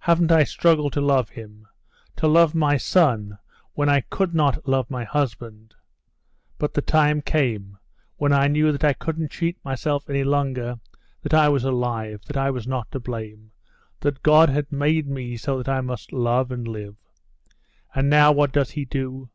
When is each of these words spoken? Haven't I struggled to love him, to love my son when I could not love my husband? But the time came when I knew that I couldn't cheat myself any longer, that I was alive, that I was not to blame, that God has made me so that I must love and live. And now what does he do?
Haven't 0.00 0.30
I 0.30 0.44
struggled 0.44 0.92
to 0.92 1.00
love 1.00 1.30
him, 1.30 1.66
to 2.16 2.28
love 2.28 2.54
my 2.54 2.76
son 2.76 3.38
when 3.72 3.88
I 3.88 4.02
could 4.02 4.34
not 4.34 4.68
love 4.68 4.90
my 4.90 5.04
husband? 5.04 5.74
But 6.58 6.74
the 6.74 6.82
time 6.82 7.22
came 7.22 7.78
when 8.18 8.30
I 8.30 8.46
knew 8.46 8.72
that 8.72 8.84
I 8.84 8.92
couldn't 8.92 9.30
cheat 9.30 9.56
myself 9.64 10.10
any 10.10 10.22
longer, 10.22 10.80
that 11.22 11.32
I 11.32 11.48
was 11.48 11.64
alive, 11.64 12.20
that 12.26 12.36
I 12.36 12.50
was 12.50 12.66
not 12.66 12.90
to 12.92 13.00
blame, 13.00 13.52
that 14.00 14.22
God 14.22 14.50
has 14.50 14.66
made 14.70 15.08
me 15.08 15.34
so 15.38 15.62
that 15.62 15.68
I 15.70 15.80
must 15.80 16.12
love 16.12 16.50
and 16.52 16.68
live. 16.68 16.96
And 17.94 18.10
now 18.10 18.32
what 18.32 18.52
does 18.52 18.72
he 18.72 18.84
do? 18.84 19.30